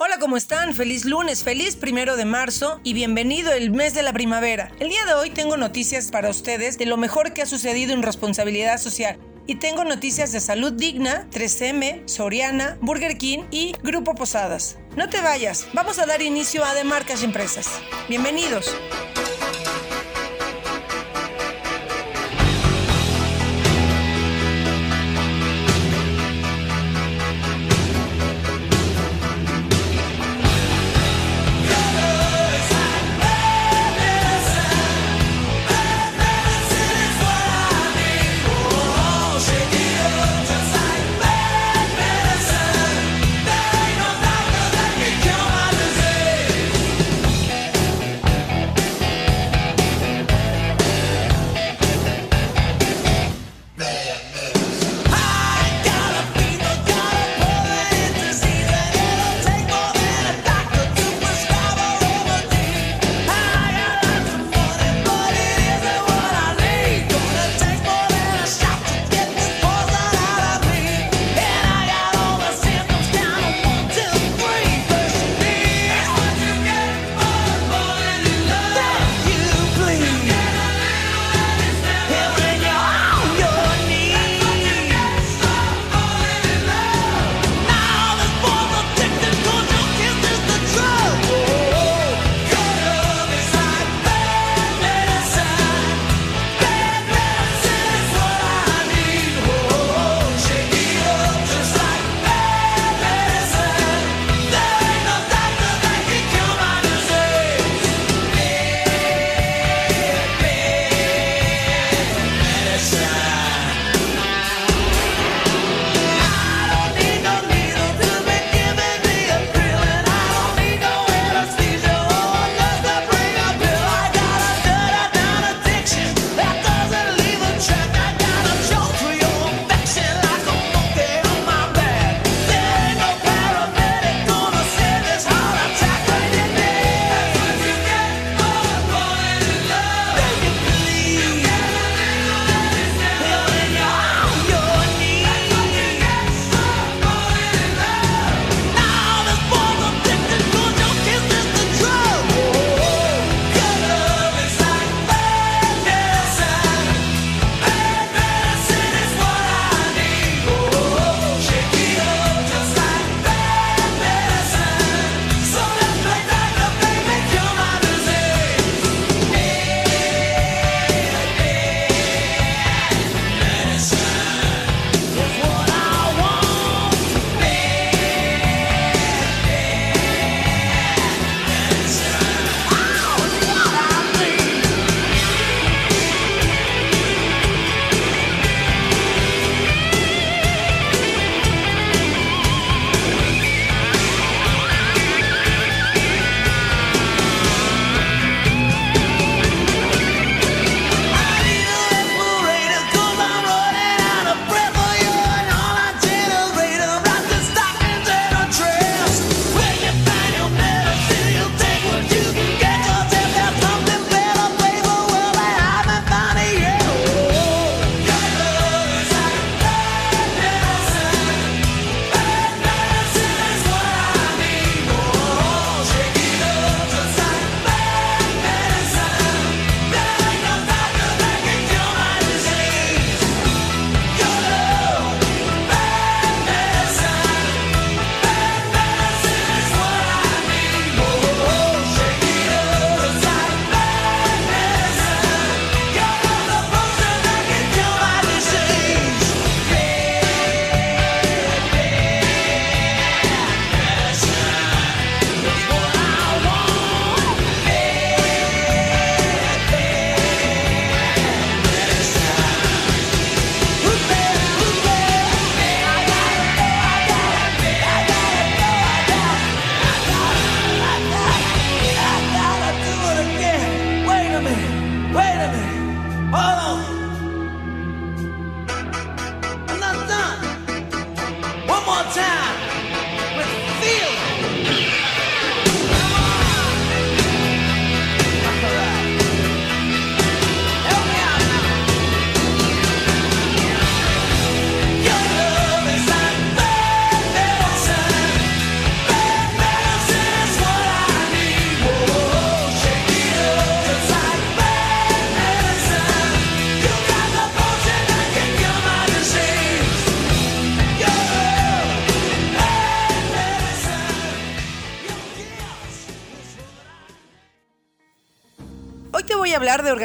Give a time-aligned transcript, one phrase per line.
[0.00, 0.74] Hola, ¿cómo están?
[0.74, 4.70] Feliz lunes, feliz primero de marzo y bienvenido el mes de la primavera.
[4.78, 8.04] El día de hoy tengo noticias para ustedes de lo mejor que ha sucedido en
[8.04, 9.18] responsabilidad social.
[9.48, 14.78] Y tengo noticias de salud digna, 3M, Soriana, Burger King y Grupo Posadas.
[14.96, 17.68] No te vayas, vamos a dar inicio a De Marcas y Empresas.
[18.08, 18.72] Bienvenidos.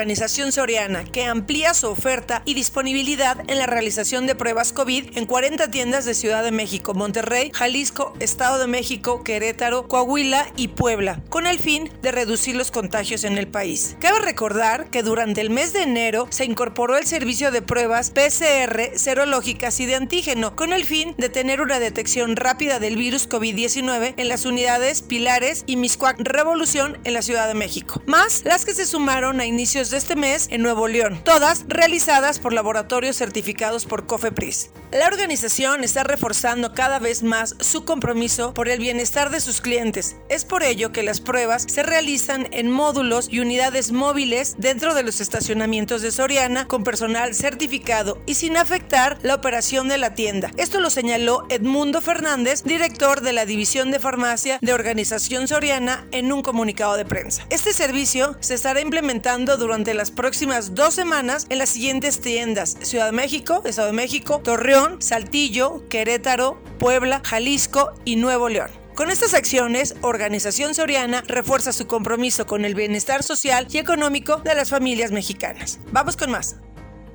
[0.04, 5.26] Organización Soriana, que amplía su oferta y disponibilidad en la realización de pruebas COVID en
[5.26, 11.22] 40 tiendas de Ciudad de México, Monterrey, Jalisco, Estado de México, Querétaro, Coahuila y Puebla,
[11.30, 13.96] con el fin de reducir los contagios en el país.
[14.02, 18.98] Cabe recordar que durante el mes de enero se incorporó el servicio de pruebas PCR
[19.00, 24.16] serológicas y de antígeno, con el fin de tener una detección rápida del virus COVID-19
[24.18, 28.74] en las unidades Pilares y Miscuac Revolución en la Ciudad de México, más las que
[28.74, 33.86] se sumaron a inicios de este mes en Nuevo León, todas realizadas por laboratorios certificados
[33.86, 34.72] por COFEPRIS.
[34.92, 40.16] La organización está reforzando cada vez más su compromiso por el bienestar de sus clientes.
[40.30, 45.04] Es por ello que las pruebas se realizan en módulos y unidades móviles dentro de
[45.04, 50.52] los estacionamientos de Soriana con personal certificado y sin afectar la operación de la tienda.
[50.58, 56.32] Esto lo señaló Edmundo Fernández, director de la División de Farmacia de Organización Soriana, en
[56.32, 57.46] un comunicado de prensa.
[57.52, 63.08] Este servicio se estará implementando durante las próximas dos semanas en las siguientes tiendas: Ciudad
[63.08, 68.70] de México, Estado de México, Torreón, Saltillo, Querétaro, Puebla, Jalisco y Nuevo León.
[68.96, 74.54] Con estas acciones, Organización Soriana refuerza su compromiso con el bienestar social y económico de
[74.54, 75.80] las familias mexicanas.
[75.92, 76.58] Vamos con más.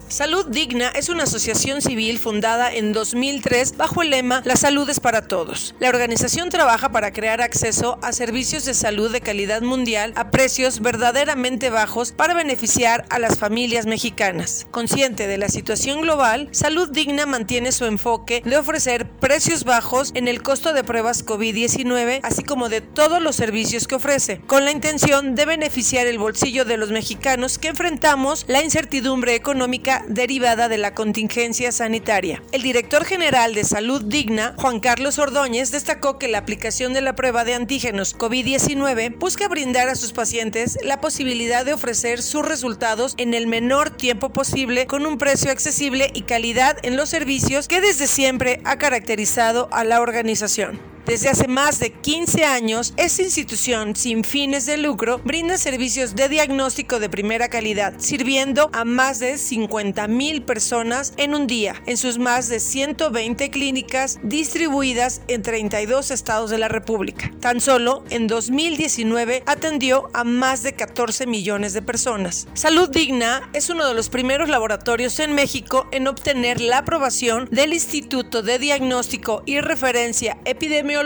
[0.09, 5.01] Salud Digna es una asociación civil fundada en 2003 bajo el lema La salud es
[5.01, 5.75] para todos.
[5.81, 10.81] La organización trabaja para crear acceso a servicios de salud de calidad mundial a precios
[10.81, 14.67] verdaderamente bajos para beneficiar a las familias mexicanas.
[14.71, 20.27] Consciente de la situación global, Salud Digna mantiene su enfoque de ofrecer precios bajos en
[20.27, 24.71] el costo de pruebas COVID-19, así como de todos los servicios que ofrece, con la
[24.71, 30.79] intención de beneficiar el bolsillo de los mexicanos que enfrentamos la incertidumbre económica derivada de
[30.79, 32.43] la contingencia sanitaria.
[32.53, 37.17] El director general de Salud Digna, Juan Carlos Ordóñez, destacó que la aplicación de la
[37.17, 43.15] prueba de antígenos COVID-19 busca brindar a sus pacientes la posibilidad de ofrecer sus resultados
[43.17, 47.81] en el menor tiempo posible con un precio accesible y calidad en los servicios que
[47.81, 50.98] desde siempre ha caracterizado a la organización.
[51.09, 56.29] Desde hace más de 15 años, esta institución sin fines de lucro brinda servicios de
[56.29, 61.97] diagnóstico de primera calidad, sirviendo a más de 50 mil personas en un día, en
[61.97, 67.33] sus más de 120 clínicas distribuidas en 32 estados de la República.
[67.41, 72.49] Tan solo en 2019 atendió a más de 14 millones de personas.
[72.53, 77.73] Salud Digna es uno de los primeros laboratorios en México en obtener la aprobación del
[77.73, 80.98] Instituto de Diagnóstico y Referencia Epidemiológica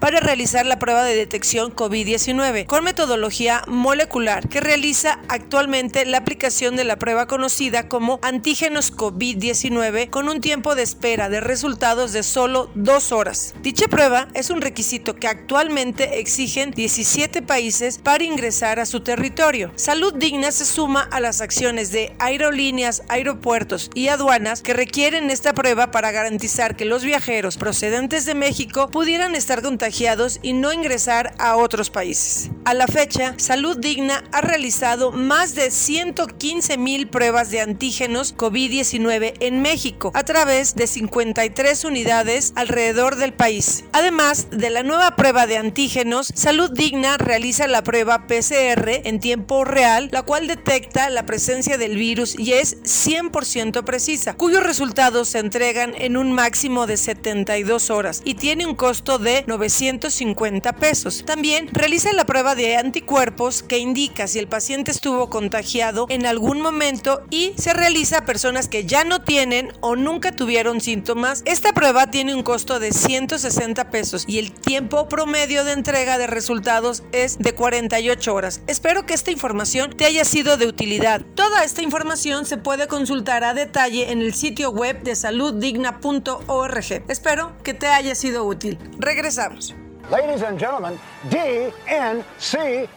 [0.00, 6.76] para realizar la prueba de detección COVID-19 con metodología molecular que realiza actualmente la aplicación
[6.76, 12.22] de la prueba conocida como antígenos COVID-19 con un tiempo de espera de resultados de
[12.22, 13.54] solo dos horas.
[13.60, 19.72] Dicha prueba es un requisito que actualmente exigen 17 países para ingresar a su territorio.
[19.74, 25.54] Salud Digna se suma a las acciones de aerolíneas, aeropuertos y aduanas que requieren esta
[25.54, 31.34] prueba para garantizar que los viajeros procedentes de México pudieran estar contagiados y no ingresar
[31.38, 32.50] a otros países.
[32.64, 39.34] A la fecha, Salud Digna ha realizado más de 115 mil pruebas de antígenos COVID-19
[39.40, 43.84] en México a través de 53 unidades alrededor del país.
[43.92, 49.64] Además de la nueva prueba de antígenos, Salud Digna realiza la prueba PCR en tiempo
[49.64, 55.38] real, la cual detecta la presencia del virus y es 100% precisa, cuyos resultados se
[55.38, 58.74] entregan en un máximo de 72 horas y tiene un
[59.04, 61.24] de 950 pesos.
[61.26, 66.62] También realiza la prueba de anticuerpos que indica si el paciente estuvo contagiado en algún
[66.62, 71.42] momento y se realiza a personas que ya no tienen o nunca tuvieron síntomas.
[71.44, 76.26] Esta prueba tiene un costo de 160 pesos y el tiempo promedio de entrega de
[76.26, 78.62] resultados es de 48 horas.
[78.66, 81.20] Espero que esta información te haya sido de utilidad.
[81.34, 87.04] Toda esta información se puede consultar a detalle en el sitio web de saluddigna.org.
[87.08, 88.78] Espero que te haya sido útil.
[88.98, 89.74] Regresamos.
[90.10, 90.98] Ladies and gentlemen,
[91.28, 92.88] DNCE.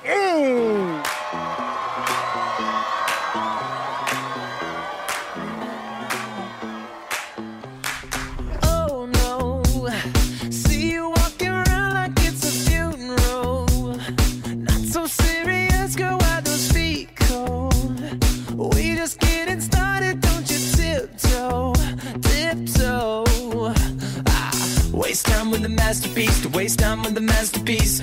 [25.52, 26.42] With the masterpiece.
[26.42, 28.02] To waste time with the masterpiece.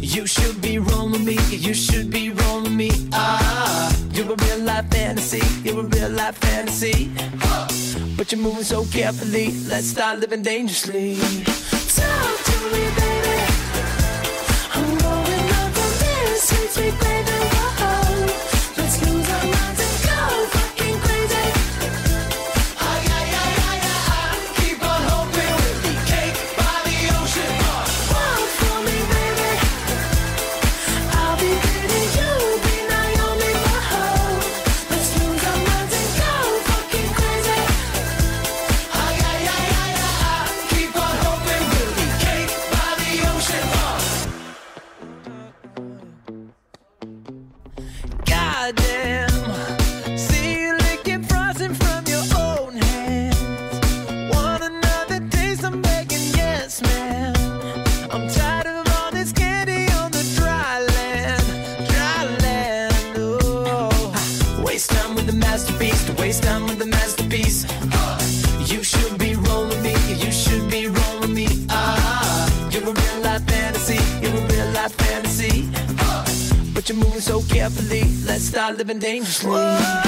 [0.00, 2.90] You should be rolling me, you should be rolling me.
[3.12, 7.10] Ah, you're a real life fantasy, you're a real life fantasy.
[8.16, 11.16] But you're moving so carefully, let's start living dangerously.
[11.16, 13.38] Talk to me, baby.
[14.74, 17.13] I'm going up on this sweet, sweet baby.
[78.84, 79.50] Living dangerously.
[79.50, 80.03] Talk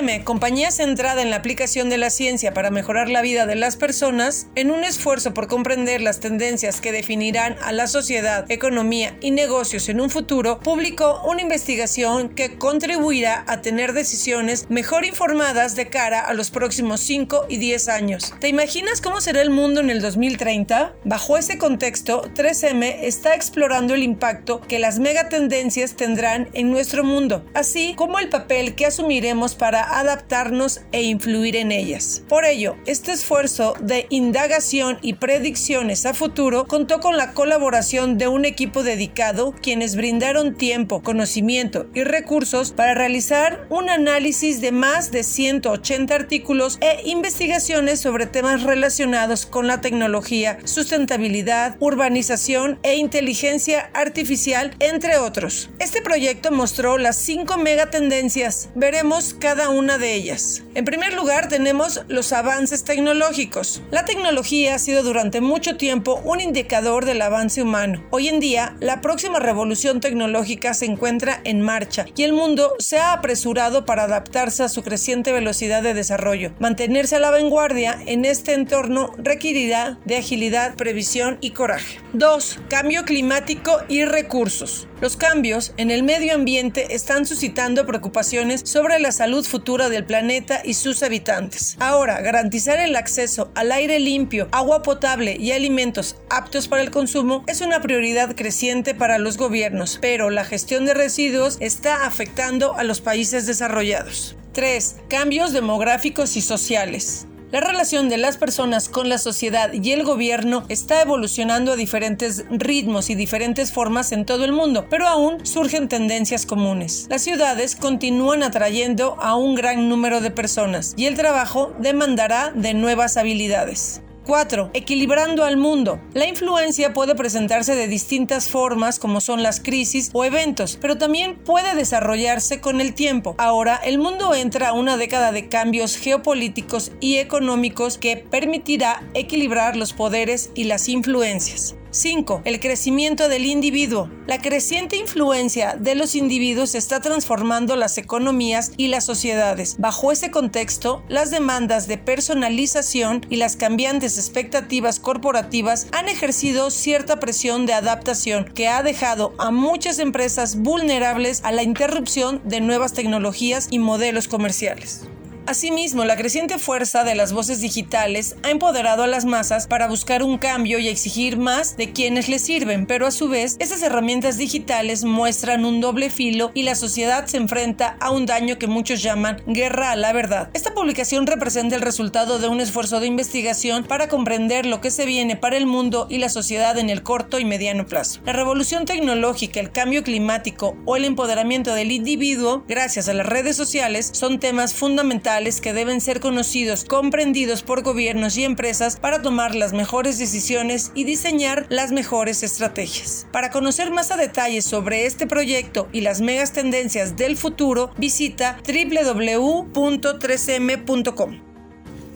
[0.00, 3.76] 3M, compañía centrada en la aplicación de la ciencia para mejorar la vida de las
[3.76, 9.30] personas, en un esfuerzo por comprender las tendencias que definirán a la sociedad, economía y
[9.30, 15.88] negocios en un futuro, publicó una investigación que contribuirá a tener decisiones mejor informadas de
[15.88, 18.32] cara a los próximos 5 y 10 años.
[18.40, 20.94] ¿Te imaginas cómo será el mundo en el 2030?
[21.04, 27.44] Bajo ese contexto, 3M está explorando el impacto que las megatendencias tendrán en nuestro mundo,
[27.54, 32.22] así como el papel que asumiremos para adaptarnos e influir en ellas.
[32.28, 38.28] Por ello, este esfuerzo de indagación y predicciones a futuro contó con la colaboración de
[38.28, 45.10] un equipo dedicado quienes brindaron tiempo, conocimiento y recursos para realizar un análisis de más
[45.10, 53.90] de 180 artículos e investigaciones sobre temas relacionados con la tecnología, sustentabilidad, urbanización e inteligencia
[53.94, 55.70] artificial, entre otros.
[55.78, 58.70] Este proyecto mostró las cinco megatendencias.
[58.74, 60.62] Veremos cada una de ellas.
[60.74, 63.82] En primer lugar, tenemos los avances tecnológicos.
[63.90, 68.04] La tecnología ha sido durante mucho tiempo un indicador del avance humano.
[68.10, 72.98] Hoy en día, la próxima revolución tecnológica se encuentra en marcha y el mundo se
[72.98, 76.52] ha apresurado para adaptarse a su creciente velocidad de desarrollo.
[76.58, 82.00] Mantenerse a la vanguardia en este entorno requerirá de agilidad, previsión y coraje.
[82.12, 82.58] 2.
[82.68, 84.88] Cambio climático y recursos.
[85.00, 90.60] Los cambios en el medio ambiente están suscitando preocupaciones sobre la salud futura del planeta
[90.62, 91.76] y sus habitantes.
[91.80, 97.44] Ahora, garantizar el acceso al aire limpio, agua potable y alimentos aptos para el consumo
[97.46, 102.84] es una prioridad creciente para los gobiernos, pero la gestión de residuos está afectando a
[102.84, 104.36] los países desarrollados.
[104.52, 104.96] 3.
[105.08, 107.26] Cambios demográficos y sociales.
[107.52, 112.44] La relación de las personas con la sociedad y el gobierno está evolucionando a diferentes
[112.48, 117.06] ritmos y diferentes formas en todo el mundo, pero aún surgen tendencias comunes.
[117.10, 122.72] Las ciudades continúan atrayendo a un gran número de personas y el trabajo demandará de
[122.72, 124.00] nuevas habilidades.
[124.30, 124.70] 4.
[124.74, 126.00] Equilibrando al mundo.
[126.14, 131.34] La influencia puede presentarse de distintas formas como son las crisis o eventos, pero también
[131.34, 133.34] puede desarrollarse con el tiempo.
[133.38, 139.74] Ahora, el mundo entra a una década de cambios geopolíticos y económicos que permitirá equilibrar
[139.74, 141.74] los poderes y las influencias.
[141.92, 142.42] 5.
[142.44, 144.08] El crecimiento del individuo.
[144.28, 149.76] La creciente influencia de los individuos está transformando las economías y las sociedades.
[149.78, 157.18] Bajo ese contexto, las demandas de personalización y las cambiantes expectativas corporativas han ejercido cierta
[157.18, 162.92] presión de adaptación que ha dejado a muchas empresas vulnerables a la interrupción de nuevas
[162.92, 165.08] tecnologías y modelos comerciales.
[165.46, 170.22] Asimismo, la creciente fuerza de las voces digitales ha empoderado a las masas para buscar
[170.22, 174.36] un cambio y exigir más de quienes les sirven, pero a su vez, esas herramientas
[174.36, 179.02] digitales muestran un doble filo y la sociedad se enfrenta a un daño que muchos
[179.02, 180.50] llaman guerra a la verdad.
[180.52, 185.06] Esta publicación representa el resultado de un esfuerzo de investigación para comprender lo que se
[185.06, 188.20] viene para el mundo y la sociedad en el corto y mediano plazo.
[188.24, 193.56] La revolución tecnológica, el cambio climático o el empoderamiento del individuo gracias a las redes
[193.56, 195.29] sociales son temas fundamentales
[195.60, 201.04] que deben ser conocidos, comprendidos por gobiernos y empresas para tomar las mejores decisiones y
[201.04, 203.28] diseñar las mejores estrategias.
[203.32, 208.58] Para conocer más a detalle sobre este proyecto y las megas tendencias del futuro, visita
[208.66, 211.49] www.3m.com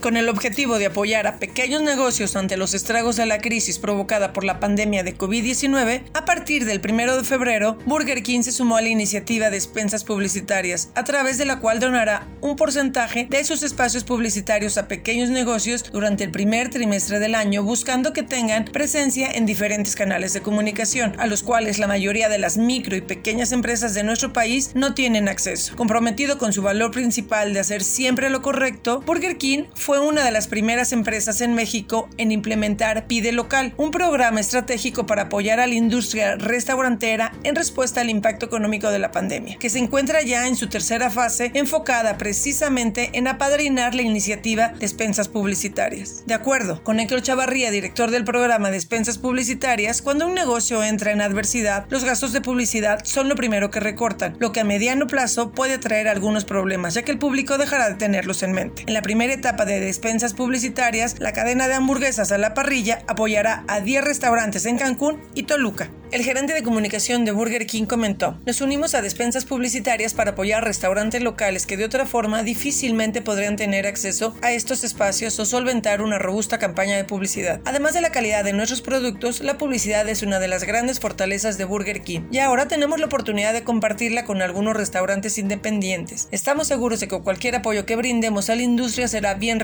[0.05, 4.35] con el objetivo de apoyar a pequeños negocios ante los estragos de la crisis provocada
[4.35, 8.77] por la pandemia de COVID-19, a partir del 1 de febrero, Burger King se sumó
[8.77, 13.63] a la iniciativa Despensas Publicitarias, a través de la cual donará un porcentaje de sus
[13.63, 19.31] espacios publicitarios a pequeños negocios durante el primer trimestre del año, buscando que tengan presencia
[19.31, 23.53] en diferentes canales de comunicación, a los cuales la mayoría de las micro y pequeñas
[23.53, 25.75] empresas de nuestro país no tienen acceso.
[25.77, 30.25] Comprometido con su valor principal de hacer siempre lo correcto, Burger King fue fue una
[30.25, 35.61] de las primeras empresas en México en implementar Pide Local, un programa estratégico para apoyar
[35.61, 40.23] a la industria restaurantera en respuesta al impacto económico de la pandemia, que se encuentra
[40.23, 46.25] ya en su tercera fase enfocada precisamente en apadrinar la iniciativa Despensas Publicitarias.
[46.27, 51.21] De acuerdo con Héctor Chavarría, director del programa Despensas Publicitarias, cuando un negocio entra en
[51.21, 55.53] adversidad, los gastos de publicidad son lo primero que recortan, lo que a mediano plazo
[55.53, 58.83] puede traer algunos problemas, ya que el público dejará de tenerlos en mente.
[58.89, 63.65] En la primera etapa de despensas publicitarias, la cadena de hamburguesas a la parrilla apoyará
[63.69, 65.91] a 10 restaurantes en Cancún y Toluca.
[66.15, 70.63] El gerente de comunicación de Burger King comentó, nos unimos a despensas publicitarias para apoyar
[70.63, 76.03] restaurantes locales que de otra forma difícilmente podrían tener acceso a estos espacios o solventar
[76.03, 77.61] una robusta campaña de publicidad.
[77.65, 81.59] Además de la calidad de nuestros productos, la publicidad es una de las grandes fortalezas
[81.59, 86.29] de Burger King y ahora tenemos la oportunidad de compartirla con algunos restaurantes independientes.
[86.31, 89.59] Estamos seguros de que cualquier apoyo que brindemos a la industria será bien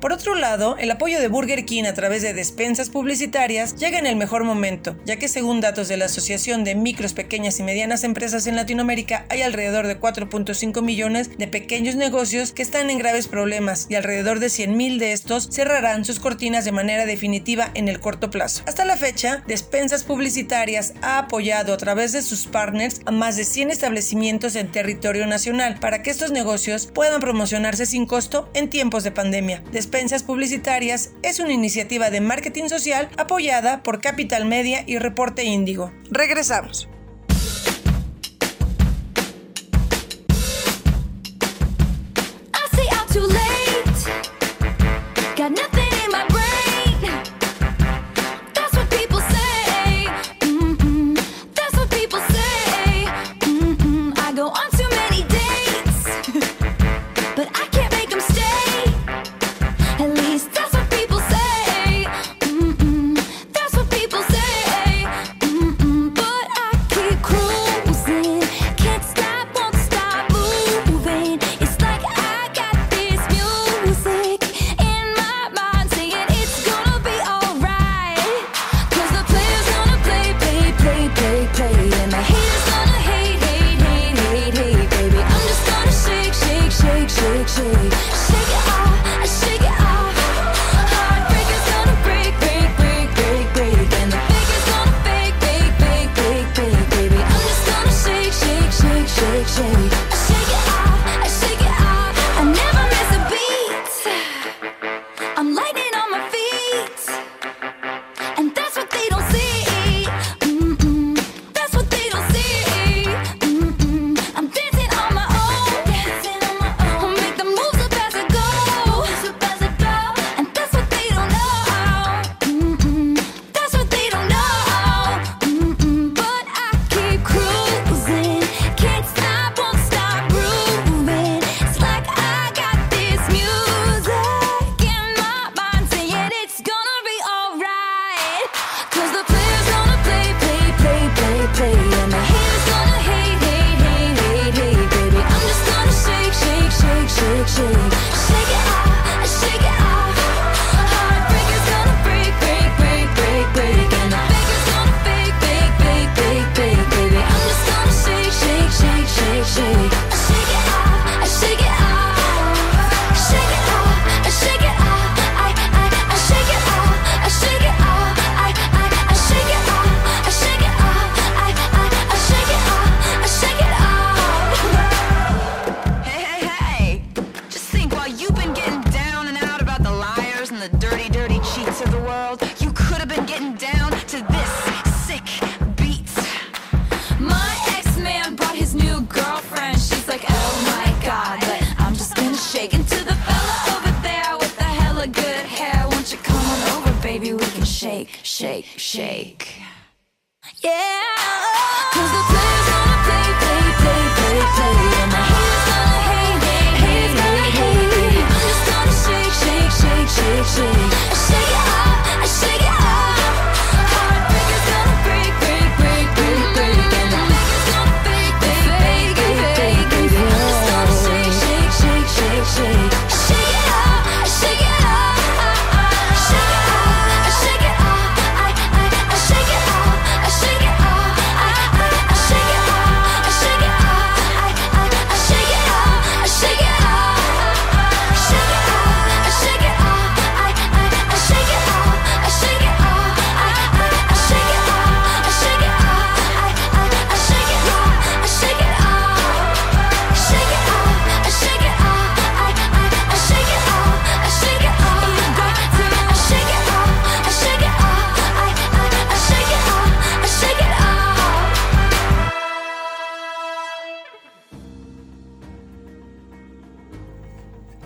[0.00, 4.06] Por otro lado, el apoyo de Burger King a través de despensas publicitarias llega en
[4.06, 8.02] el mejor momento, ya que según datos de la Asociación de Micros, Pequeñas y Medianas
[8.02, 13.28] Empresas en Latinoamérica hay alrededor de 4.5 millones de pequeños negocios que están en graves
[13.28, 18.00] problemas y alrededor de 100.000 de estos cerrarán sus cortinas de manera definitiva en el
[18.00, 18.62] corto plazo.
[18.66, 23.44] Hasta la fecha, Despensas Publicitarias ha apoyado a través de sus partners a más de
[23.44, 29.04] 100 establecimientos en territorio nacional para que estos negocios puedan promocionarse sin costo en tiempos
[29.04, 29.41] de pandemia.
[29.72, 35.92] Despensas Publicitarias es una iniciativa de marketing social apoyada por Capital Media y Reporte Índigo.
[36.10, 36.88] Regresamos.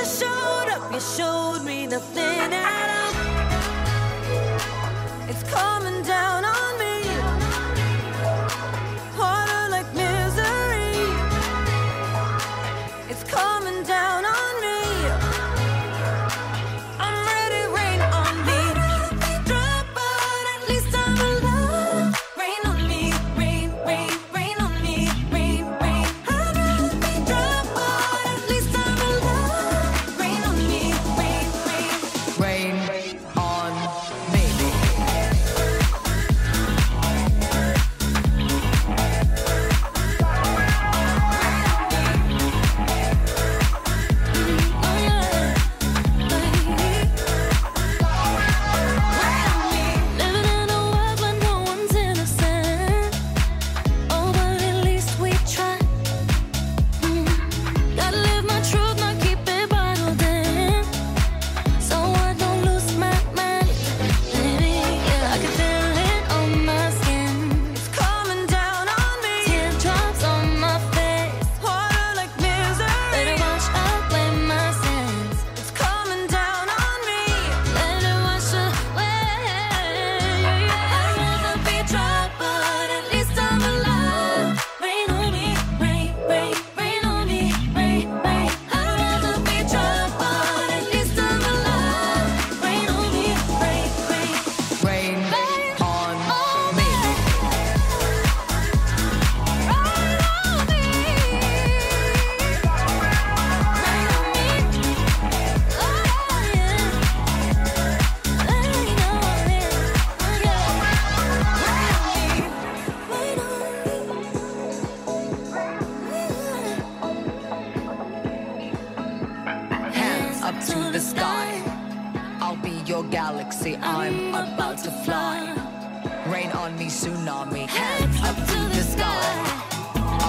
[0.05, 0.44] Show
[0.95, 3.15] You showed me nothing at all.
[5.29, 6.34] It's coming down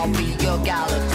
[0.06, 1.15] I'll be your galaxy.